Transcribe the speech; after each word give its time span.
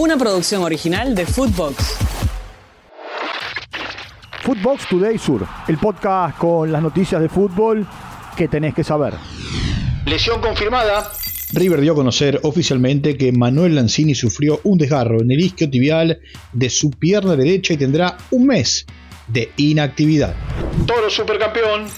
una 0.00 0.16
producción 0.16 0.62
original 0.62 1.14
de 1.14 1.26
Footbox. 1.26 1.98
Footbox 4.42 4.88
Today 4.88 5.18
Sur, 5.18 5.46
el 5.68 5.76
podcast 5.76 6.38
con 6.38 6.72
las 6.72 6.80
noticias 6.80 7.20
de 7.20 7.28
fútbol 7.28 7.86
que 8.34 8.48
tenés 8.48 8.72
que 8.72 8.82
saber. 8.82 9.12
Lesión 10.06 10.40
confirmada. 10.40 11.06
River 11.52 11.82
dio 11.82 11.92
a 11.92 11.96
conocer 11.96 12.40
oficialmente 12.44 13.18
que 13.18 13.30
Manuel 13.30 13.74
Lanzini 13.74 14.14
sufrió 14.14 14.62
un 14.64 14.78
desgarro 14.78 15.20
en 15.20 15.32
el 15.32 15.40
isquio 15.40 15.68
tibial 15.68 16.18
de 16.54 16.70
su 16.70 16.92
pierna 16.92 17.36
derecha 17.36 17.74
y 17.74 17.76
tendrá 17.76 18.16
un 18.30 18.46
mes 18.46 18.86
de 19.28 19.52
inactividad. 19.58 20.34
Toro 20.86 21.10
supercampeón. 21.10 21.88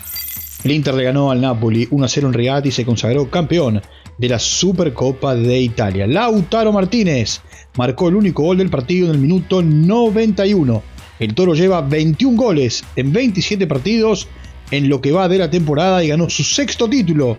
El 0.64 0.73
Inter 0.73 0.95
le 0.95 1.05
ganó 1.05 1.30
al 1.30 1.41
Napoli 1.41 1.87
1-0 1.87 2.27
en 2.27 2.32
Riad 2.32 2.64
y 2.64 2.73
se 2.73 2.84
consagró 2.84 3.30
campeón 3.30 3.80
de 4.19 4.29
la 4.29 4.39
Supercopa 4.39 5.35
de 5.35 5.61
Italia. 5.61 6.07
Lautaro 6.07 6.73
Martínez 6.73 7.41
marcó 7.77 8.09
el 8.09 8.17
único 8.17 8.43
gol 8.43 8.59
del 8.59 8.71
partido 8.71 9.09
en 9.09 9.15
el 9.15 9.20
minuto 9.20 9.62
91. 9.62 10.83
El 11.19 11.34
Toro 11.34 11.55
lleva 11.55 11.80
21 11.80 12.37
goles 12.37 12.84
en 12.97 13.12
27 13.12 13.67
partidos 13.67 14.29
en 14.70 14.89
lo 14.89 15.01
que 15.01 15.12
va 15.12 15.29
de 15.29 15.39
la 15.39 15.51
temporada 15.51 16.03
y 16.03 16.09
ganó 16.09 16.29
su 16.29 16.43
sexto 16.43 16.89
título 16.89 17.39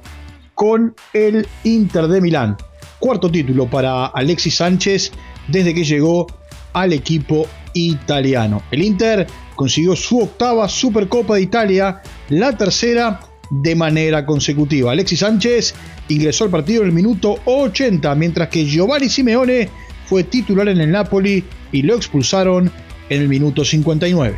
con 0.54 0.96
el 1.14 1.48
Inter 1.64 2.08
de 2.08 2.22
Milán. 2.22 2.58
Cuarto 3.00 3.30
título 3.30 3.70
para 3.70 4.06
Alexis 4.06 4.56
Sánchez 4.56 5.12
desde 5.48 5.74
que 5.74 5.84
llegó 5.84 6.28
al 6.74 6.94
equipo 6.94 7.48
italiano. 7.74 8.62
El 8.72 8.84
Inter 8.84 9.28
consiguió 9.56 9.96
su 9.96 10.20
octava 10.20 10.70
Supercopa 10.70 11.36
de 11.36 11.42
Italia, 11.42 12.02
la 12.30 12.56
tercera 12.56 13.20
de 13.62 13.76
manera 13.76 14.26
consecutiva. 14.26 14.92
Alexis 14.92 15.20
Sánchez 15.20 15.76
ingresó 16.10 16.46
al 16.46 16.50
partido 16.50 16.82
en 16.82 16.88
el 16.88 16.94
minuto 16.94 17.38
80, 17.46 18.16
mientras 18.16 18.50
que 18.50 18.66
Giovanni 18.66 19.10
Simeone 19.10 19.70
fue 20.06 20.24
titular 20.24 20.68
en 20.68 20.82
el 20.82 20.92
Napoli 20.92 21.44
y 21.72 21.84
lo 21.84 21.96
expulsaron 21.96 22.72
en 23.10 23.22
el 23.22 23.28
minuto 23.28 23.64
59. 23.64 24.36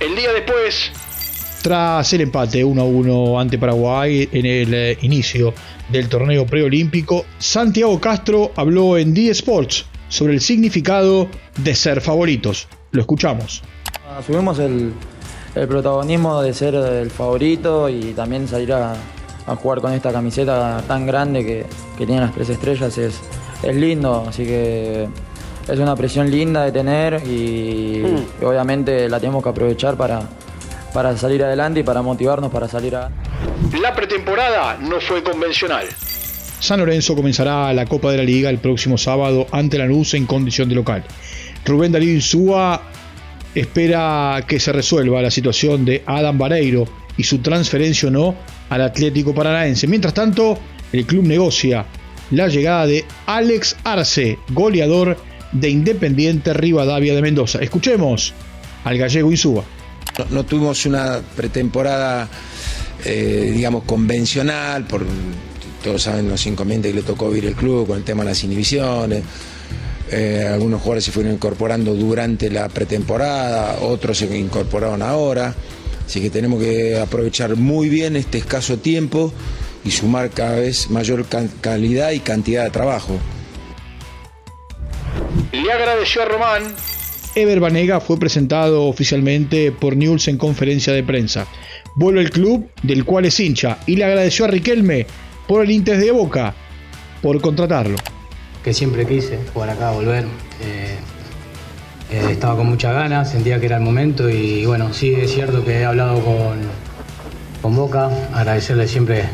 El 0.00 0.16
día 0.16 0.32
después, 0.32 0.90
tras 1.62 2.12
el 2.12 2.22
empate 2.22 2.64
1 2.64 2.84
1 2.84 3.40
ante 3.40 3.58
Paraguay 3.58 4.28
en 4.32 4.46
el 4.46 4.74
eh, 4.74 4.98
inicio 5.02 5.54
del 5.88 6.08
torneo 6.08 6.44
preolímpico, 6.44 7.26
Santiago 7.38 8.00
Castro 8.00 8.52
habló 8.56 8.98
en 8.98 9.14
D 9.14 9.28
Sports 9.30 9.86
sobre 10.08 10.34
el 10.34 10.40
significado 10.40 11.28
de 11.58 11.74
ser 11.74 12.00
favoritos. 12.00 12.66
Lo 12.90 13.02
escuchamos. 13.02 13.62
Asumimos 14.18 14.58
el, 14.58 14.92
el 15.54 15.66
protagonismo 15.68 16.40
de 16.42 16.52
ser 16.54 16.74
el 16.74 17.10
favorito 17.10 17.88
y 17.88 18.12
también 18.12 18.46
salir 18.48 18.72
a, 18.72 18.94
a 19.46 19.56
jugar 19.56 19.80
con 19.80 19.92
esta 19.92 20.12
camiseta 20.12 20.82
tan 20.86 21.06
grande 21.06 21.44
que, 21.44 21.66
que 21.96 22.06
tiene 22.06 22.20
las 22.20 22.32
tres 22.34 22.50
estrellas 22.50 22.96
es, 22.98 23.20
es 23.62 23.76
lindo, 23.76 24.26
así 24.28 24.44
que 24.44 25.08
es 25.66 25.78
una 25.78 25.96
presión 25.96 26.30
linda 26.30 26.64
de 26.64 26.72
tener 26.72 27.22
y, 27.26 28.02
y 28.40 28.44
obviamente 28.44 29.08
la 29.08 29.18
tenemos 29.20 29.42
que 29.42 29.48
aprovechar 29.50 29.96
para, 29.96 30.22
para 30.92 31.16
salir 31.16 31.42
adelante 31.44 31.80
y 31.80 31.82
para 31.82 32.02
motivarnos 32.02 32.50
para 32.50 32.68
salir 32.68 32.96
a... 32.96 33.10
la 33.80 33.94
pretemporada 33.94 34.76
no 34.78 35.00
fue 35.00 35.22
convencional. 35.22 35.86
San 36.60 36.80
Lorenzo 36.80 37.14
comenzará 37.14 37.72
la 37.72 37.86
Copa 37.86 38.10
de 38.10 38.16
la 38.16 38.24
Liga 38.24 38.50
el 38.50 38.58
próximo 38.58 38.98
sábado 38.98 39.46
ante 39.52 39.78
Lanús 39.78 40.14
en 40.14 40.26
condición 40.26 40.68
de 40.68 40.74
local. 40.74 41.04
Rubén 41.64 41.92
Darío 41.92 42.12
Insúa 42.12 42.82
espera 43.54 44.44
que 44.46 44.60
se 44.60 44.72
resuelva 44.72 45.22
la 45.22 45.30
situación 45.30 45.84
de 45.84 46.02
Adam 46.06 46.38
Vareiro 46.38 46.86
y 47.16 47.24
su 47.24 47.38
transferencia 47.38 48.08
o 48.08 48.12
no 48.12 48.34
al 48.68 48.82
Atlético 48.82 49.34
Paranaense. 49.34 49.86
Mientras 49.86 50.14
tanto, 50.14 50.58
el 50.92 51.04
club 51.06 51.24
negocia 51.24 51.86
la 52.30 52.48
llegada 52.48 52.86
de 52.86 53.04
Alex 53.26 53.76
Arce, 53.84 54.38
goleador 54.50 55.16
de 55.52 55.70
Independiente 55.70 56.52
Rivadavia 56.52 57.14
de 57.14 57.22
Mendoza. 57.22 57.58
Escuchemos 57.60 58.34
al 58.84 58.98
gallego 58.98 59.30
Insúa. 59.30 59.64
No, 60.18 60.26
no 60.30 60.44
tuvimos 60.44 60.84
una 60.86 61.20
pretemporada, 61.36 62.28
eh, 63.04 63.52
digamos, 63.54 63.84
convencional, 63.84 64.86
por 64.86 65.06
todos 65.82 66.02
saben 66.02 66.28
los 66.28 66.44
inconvenientes 66.46 66.92
que 66.92 67.00
le 67.00 67.06
tocó 67.06 67.28
vivir 67.28 67.46
el 67.46 67.54
club 67.54 67.86
con 67.86 67.98
el 67.98 68.04
tema 68.04 68.24
de 68.24 68.30
las 68.30 68.44
inhibiciones. 68.44 69.22
Eh, 70.10 70.48
algunos 70.50 70.80
jugadores 70.80 71.04
se 71.04 71.12
fueron 71.12 71.32
incorporando 71.32 71.94
durante 71.94 72.50
la 72.50 72.68
pretemporada, 72.68 73.80
otros 73.80 74.18
se 74.18 74.38
incorporaron 74.38 75.02
ahora. 75.02 75.54
Así 76.06 76.20
que 76.22 76.30
tenemos 76.30 76.62
que 76.62 76.98
aprovechar 76.98 77.56
muy 77.56 77.90
bien 77.90 78.16
este 78.16 78.38
escaso 78.38 78.78
tiempo 78.78 79.32
y 79.84 79.90
sumar 79.90 80.30
cada 80.30 80.56
vez 80.56 80.88
mayor 80.90 81.26
calidad 81.60 82.12
y 82.12 82.20
cantidad 82.20 82.64
de 82.64 82.70
trabajo. 82.70 83.18
Le 85.52 85.70
agradeció 85.70 86.22
a 86.22 86.24
Román. 86.24 86.74
Ever 87.34 87.60
Banega 87.60 88.00
fue 88.00 88.18
presentado 88.18 88.86
oficialmente 88.86 89.70
por 89.70 89.96
News 89.96 90.28
en 90.28 90.38
conferencia 90.38 90.92
de 90.92 91.02
prensa. 91.02 91.46
Vuelve 91.94 92.22
el 92.22 92.30
club 92.30 92.68
del 92.82 93.04
cual 93.04 93.26
es 93.26 93.38
hincha 93.38 93.78
y 93.86 93.96
le 93.96 94.04
agradeció 94.04 94.46
a 94.46 94.48
Riquelme 94.48 95.06
por 95.46 95.62
el 95.62 95.70
interés 95.70 96.00
de 96.00 96.10
Boca 96.10 96.54
por 97.22 97.40
contratarlo. 97.40 97.96
Que 98.62 98.74
siempre 98.74 99.06
quise 99.06 99.38
jugar 99.52 99.70
acá, 99.70 99.90
volver. 99.92 100.24
Eh, 100.60 100.96
eh, 102.10 102.28
estaba 102.30 102.56
con 102.56 102.66
muchas 102.66 102.94
ganas, 102.94 103.30
sentía 103.30 103.60
que 103.60 103.66
era 103.66 103.76
el 103.76 103.82
momento 103.82 104.30
y 104.30 104.64
bueno, 104.64 104.94
sí 104.94 105.14
es 105.14 105.30
cierto 105.32 105.62
que 105.62 105.80
he 105.80 105.84
hablado 105.84 106.20
con, 106.24 106.58
con 107.60 107.76
Boca, 107.76 108.10
agradecerle 108.32 108.88
siempre 108.88 109.24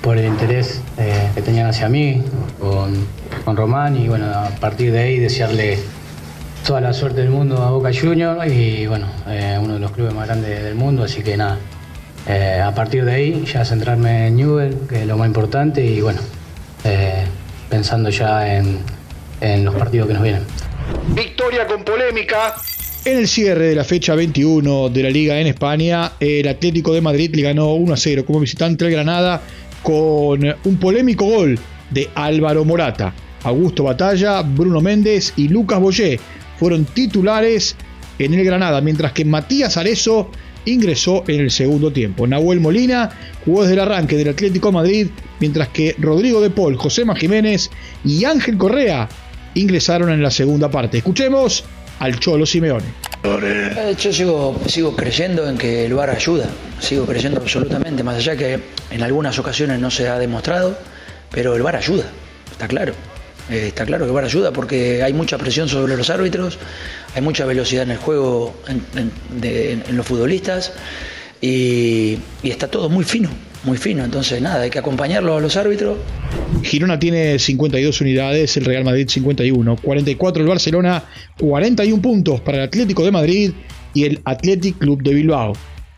por 0.00 0.16
el 0.16 0.24
interés 0.24 0.80
eh, 0.96 1.30
que 1.34 1.42
tenían 1.42 1.66
hacia 1.66 1.90
mí, 1.90 2.22
con, 2.58 3.06
con, 3.44 3.54
Román 3.54 3.98
y 3.98 4.08
bueno, 4.08 4.26
a 4.30 4.48
partir 4.60 4.92
de 4.92 5.00
ahí 5.00 5.18
desearle 5.18 5.78
toda 6.66 6.80
la 6.80 6.94
suerte 6.94 7.20
del 7.20 7.30
mundo 7.30 7.62
a 7.62 7.70
Boca 7.70 7.90
Junior 7.92 8.46
y 8.48 8.86
bueno, 8.86 9.06
uno 9.60 9.74
de 9.74 9.78
los 9.78 9.90
clubes 9.90 10.14
más 10.14 10.26
grandes 10.26 10.62
del 10.62 10.76
mundo, 10.76 11.04
así 11.04 11.22
que 11.22 11.36
nada, 11.36 11.58
a 12.64 12.74
partir 12.74 13.04
de 13.04 13.12
ahí 13.12 13.44
ya 13.44 13.62
centrarme 13.66 14.28
en 14.28 14.36
Newell, 14.36 14.78
que 14.88 15.02
es 15.02 15.06
lo 15.06 15.18
más 15.18 15.26
importante 15.26 15.84
y 15.84 16.00
bueno, 16.00 16.20
pensando 17.70 18.10
ya 18.10 18.56
en, 18.56 18.78
en 19.40 19.64
los 19.64 19.74
partidos 19.74 20.08
que 20.08 20.14
nos 20.14 20.22
vienen. 20.22 20.42
Victoria 21.14 21.66
con 21.66 21.84
polémica. 21.84 22.54
En 23.04 23.16
el 23.16 23.28
cierre 23.28 23.68
de 23.68 23.74
la 23.74 23.84
fecha 23.84 24.14
21 24.14 24.90
de 24.90 25.02
la 25.02 25.08
Liga 25.08 25.40
en 25.40 25.46
España, 25.46 26.12
el 26.20 26.46
Atlético 26.48 26.92
de 26.92 27.00
Madrid 27.00 27.34
le 27.34 27.42
ganó 27.42 27.72
1 27.74 27.94
a 27.94 27.96
0 27.96 28.24
como 28.26 28.40
visitante 28.40 28.84
al 28.84 28.90
Granada 28.90 29.40
con 29.82 30.44
un 30.64 30.76
polémico 30.78 31.24
gol 31.24 31.58
de 31.90 32.10
Álvaro 32.14 32.64
Morata. 32.64 33.14
Augusto 33.44 33.84
Batalla, 33.84 34.42
Bruno 34.42 34.82
Méndez 34.82 35.32
y 35.36 35.48
Lucas 35.48 35.80
Boyé 35.80 36.20
fueron 36.58 36.84
titulares 36.84 37.74
en 38.18 38.34
el 38.34 38.44
Granada, 38.44 38.82
mientras 38.82 39.12
que 39.12 39.24
Matías 39.24 39.78
Arezo 39.78 40.30
ingresó 40.64 41.24
en 41.26 41.40
el 41.40 41.50
segundo 41.50 41.92
tiempo. 41.92 42.26
Nahuel 42.26 42.60
Molina 42.60 43.10
jugó 43.44 43.62
desde 43.62 43.74
el 43.74 43.80
arranque 43.80 44.16
del 44.16 44.28
Atlético 44.28 44.72
Madrid, 44.72 45.08
mientras 45.38 45.68
que 45.68 45.94
Rodrigo 45.98 46.40
de 46.40 46.50
Paul, 46.50 46.76
Josema 46.76 47.16
Jiménez 47.16 47.70
y 48.04 48.24
Ángel 48.24 48.56
Correa 48.56 49.08
ingresaron 49.54 50.10
en 50.10 50.22
la 50.22 50.30
segunda 50.30 50.70
parte. 50.70 50.98
Escuchemos 50.98 51.64
al 51.98 52.18
Cholo 52.18 52.46
Simeone. 52.46 52.86
Eh, 53.22 53.94
yo 54.00 54.12
sigo, 54.12 54.58
sigo 54.66 54.96
creyendo 54.96 55.48
en 55.48 55.58
que 55.58 55.84
el 55.84 55.92
VAR 55.92 56.10
ayuda, 56.10 56.46
sigo 56.80 57.04
creyendo 57.04 57.40
absolutamente, 57.40 58.02
más 58.02 58.16
allá 58.16 58.34
que 58.36 58.58
en 58.90 59.02
algunas 59.02 59.38
ocasiones 59.38 59.78
no 59.78 59.90
se 59.90 60.08
ha 60.08 60.18
demostrado, 60.18 60.78
pero 61.30 61.54
el 61.54 61.62
VAR 61.62 61.76
ayuda, 61.76 62.04
está 62.50 62.66
claro. 62.66 62.94
Eh, 63.48 63.68
está 63.68 63.84
claro 63.84 64.06
que 64.06 64.12
VAR 64.12 64.24
ayuda 64.24 64.52
porque 64.52 65.02
hay 65.02 65.12
mucha 65.12 65.38
presión 65.38 65.68
sobre 65.68 65.96
los 65.96 66.10
árbitros, 66.10 66.58
hay 67.14 67.22
mucha 67.22 67.46
velocidad 67.46 67.84
en 67.84 67.92
el 67.92 67.96
juego, 67.96 68.54
en, 68.68 69.96
los 69.96 70.06
futbolistas 70.06 70.72
y, 71.40 72.18
y 72.42 72.50
está 72.50 72.68
todo 72.68 72.88
muy 72.88 73.04
fino, 73.04 73.30
muy 73.64 73.78
fino. 73.78 74.04
Entonces, 74.04 74.40
nada, 74.40 74.62
hay 74.62 74.70
que 74.70 74.78
acompañarlo 74.78 75.36
a 75.36 75.40
los 75.40 75.56
árbitros. 75.56 75.98
Girona 76.62 76.98
tiene 76.98 77.38
52 77.38 78.00
unidades, 78.00 78.56
el 78.56 78.64
Real 78.64 78.84
Madrid 78.84 79.08
51, 79.08 79.76
44 79.76 80.42
el 80.42 80.48
Barcelona, 80.48 81.04
41 81.38 82.02
puntos 82.02 82.40
para 82.40 82.58
el 82.58 82.64
Atlético 82.64 83.04
de 83.04 83.10
Madrid 83.10 83.52
y 83.94 84.04
el 84.04 84.20
Athletic 84.24 84.78
Club 84.78 85.02
de 85.02 85.14
Bilbao. 85.14 85.54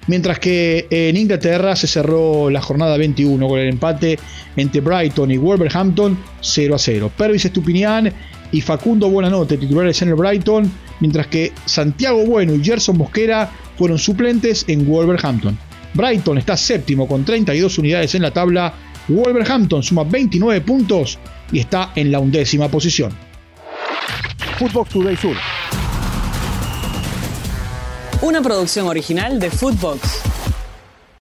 Mientras 0.09 0.39
que 0.41 0.89
en 0.91 1.17
Inglaterra 1.17 1.77
se 1.77 1.87
cerró 1.87 2.51
la 2.51 2.61
jornada 2.61 2.97
21 2.97 3.47
con 3.47 3.59
el 3.59 3.69
empate 3.69 4.19
entre 4.57 4.81
Brighton 4.81 5.31
y 5.31 5.37
Wolverhampton 5.37 6.19
0 6.41 6.75
a 6.75 6.79
0. 6.79 7.13
Pervis 7.17 7.45
Estupinian 7.45 8.13
y 8.51 8.61
Facundo 8.61 9.09
Buenanote 9.09 9.57
titulares 9.57 10.03
en 10.03 10.09
el 10.09 10.15
Brighton, 10.15 10.71
mientras 11.01 11.29
que 11.29 11.53
Santiago 11.65 12.27
Bueno 12.27 12.55
y 12.55 12.65
Gerson 12.65 12.99
Mosquera 12.99 13.51
fueron 13.79 13.99
suplentes 13.99 14.65
en 14.69 14.87
Wolverhampton. 14.87 15.57
Brighton 15.95 16.39
está 16.39 16.57
séptimo 16.57 17.07
con 17.07 17.25
32 17.25 17.79
unidades 17.79 18.15
en 18.15 18.23
la 18.23 18.31
tabla. 18.31 18.75
Wolverhampton 19.09 19.83
suma 19.83 20.05
29 20.05 20.61
puntos 20.63 21.19
y 21.51 21.61
está 21.61 21.93
en 21.95 22.11
la 22.11 22.19
undécima 22.19 22.69
posición. 22.69 23.13
Footbox 24.59 24.91
Today 24.91 25.17
Sur. 25.17 25.37
Una 28.23 28.41
producción 28.41 28.87
original 28.87 29.41
de 29.41 29.51
Footbox. 29.51 30.22